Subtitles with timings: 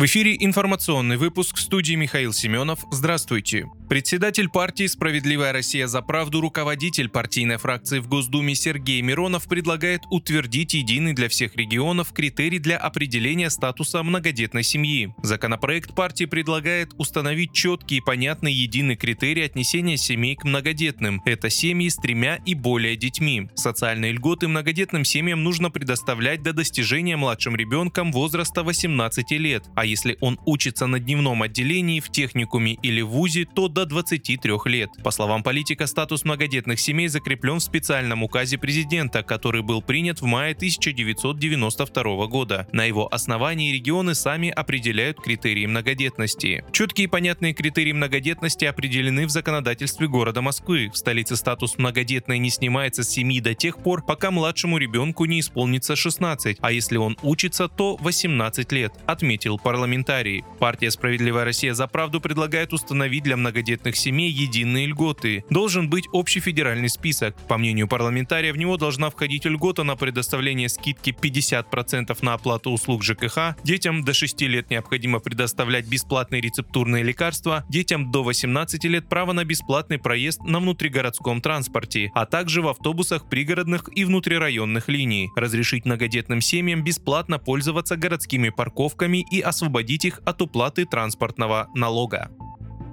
[0.00, 2.86] В эфире информационный выпуск в студии Михаил Семенов.
[2.90, 3.66] Здравствуйте.
[3.90, 10.72] Председатель партии «Справедливая Россия за правду», руководитель партийной фракции в Госдуме Сергей Миронов предлагает утвердить
[10.72, 15.12] единый для всех регионов критерий для определения статуса многодетной семьи.
[15.22, 21.20] Законопроект партии предлагает установить четкий и понятный единый критерий отнесения семей к многодетным.
[21.26, 23.50] Это семьи с тремя и более детьми.
[23.54, 30.16] Социальные льготы многодетным семьям нужно предоставлять до достижения младшим ребенком возраста 18 лет, а если
[30.20, 34.90] он учится на дневном отделении в техникуме или вузе, то до до 23 лет.
[35.02, 40.26] По словам политика, статус многодетных семей закреплен в специальном указе президента, который был принят в
[40.26, 42.68] мае 1992 года.
[42.72, 46.62] На его основании регионы сами определяют критерии многодетности.
[46.72, 50.90] Четкие и понятные критерии многодетности определены в законодательстве города Москвы.
[50.92, 55.40] В столице статус многодетной не снимается с семьи до тех пор, пока младшему ребенку не
[55.40, 60.44] исполнится 16, а если он учится, то 18 лет, отметил парламентарий.
[60.58, 65.42] Партия «Справедливая Россия за правду» предлагает установить для многодетных семей единые льготы.
[65.48, 67.34] Должен быть общий федеральный список.
[67.48, 73.02] По мнению парламентария, в него должна входить льгота на предоставление скидки 50% на оплату услуг
[73.02, 79.32] ЖКХ, детям до 6 лет необходимо предоставлять бесплатные рецептурные лекарства, детям до 18 лет право
[79.32, 85.86] на бесплатный проезд на внутригородском транспорте, а также в автобусах пригородных и внутрирайонных линий, разрешить
[85.86, 89.40] многодетным семьям бесплатно пользоваться городскими парковками и
[89.70, 92.28] освободить их от уплаты транспортного налога.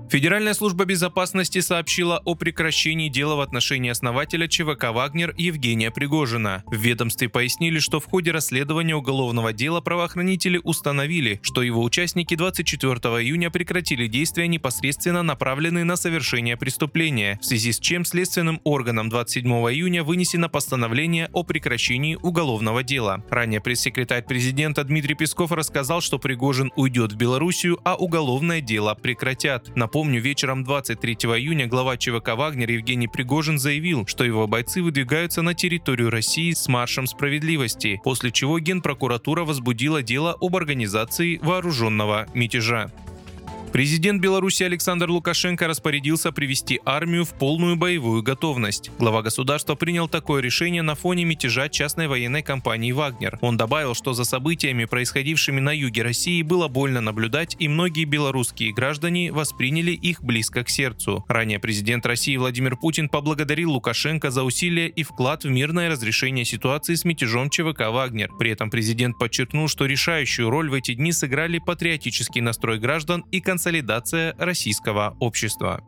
[0.09, 6.63] Федеральная служба безопасности сообщила о прекращении дела в отношении основателя ЧВК «Вагнер» Евгения Пригожина.
[6.65, 12.93] В ведомстве пояснили, что в ходе расследования уголовного дела правоохранители установили, что его участники 24
[13.21, 19.45] июня прекратили действия, непосредственно направленные на совершение преступления, в связи с чем следственным органам 27
[19.45, 23.25] июня вынесено постановление о прекращении уголовного дела.
[23.29, 29.75] Ранее пресс-секретарь президента Дмитрий Песков рассказал, что Пригожин уйдет в Белоруссию, а уголовное дело прекратят.
[29.75, 35.41] Напомню, Напомню, вечером 23 июня глава ЧВК «Вагнер» Евгений Пригожин заявил, что его бойцы выдвигаются
[35.41, 42.91] на территорию России с маршем справедливости, после чего Генпрокуратура возбудила дело об организации вооруженного мятежа.
[43.73, 48.89] Президент Беларуси Александр Лукашенко распорядился привести армию в полную боевую готовность.
[48.97, 53.37] Глава государства принял такое решение на фоне мятежа частной военной компании «Вагнер».
[53.41, 58.73] Он добавил, что за событиями, происходившими на юге России, было больно наблюдать, и многие белорусские
[58.73, 61.25] граждане восприняли их близко к сердцу.
[61.27, 66.95] Ранее президент России Владимир Путин поблагодарил Лукашенко за усилия и вклад в мирное разрешение ситуации
[66.95, 68.31] с мятежом ЧВК «Вагнер».
[68.39, 73.39] При этом президент подчеркнул, что решающую роль в эти дни сыграли патриотический настрой граждан и
[73.39, 75.83] консолидация консолидация российского общества.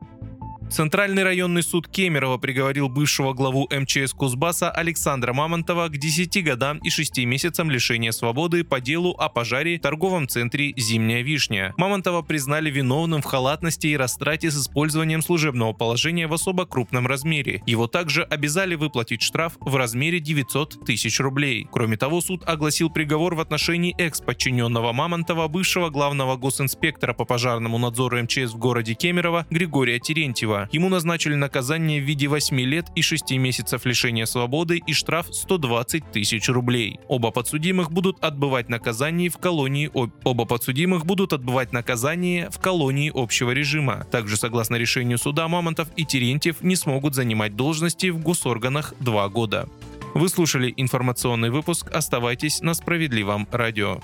[0.71, 6.91] Центральный районный суд Кемерово приговорил бывшего главу МЧС Кузбасса Александра Мамонтова к 10 годам и
[6.91, 11.73] 6 месяцам лишения свободы по делу о пожаре в торговом центре «Зимняя вишня».
[11.77, 17.63] Мамонтова признали виновным в халатности и растрате с использованием служебного положения в особо крупном размере.
[17.65, 21.67] Его также обязали выплатить штраф в размере 900 тысяч рублей.
[21.71, 28.21] Кроме того, суд огласил приговор в отношении экс-подчиненного Мамонтова, бывшего главного госинспектора по пожарному надзору
[28.21, 30.58] МЧС в городе Кемерово Григория Терентьева.
[30.71, 36.11] Ему назначили наказание в виде 8 лет и 6 месяцев лишения свободы и штраф 120
[36.11, 36.99] тысяч рублей.
[37.07, 43.51] Оба подсудимых будут отбывать наказание в колонии оба подсудимых будут отбывать наказание в колонии общего
[43.51, 44.05] режима.
[44.11, 49.69] Также, согласно решению суда, Мамонтов и Терентьев не смогут занимать должности в госорганах два года.
[50.13, 51.91] Вы слушали информационный выпуск.
[51.93, 53.99] Оставайтесь на справедливом радио.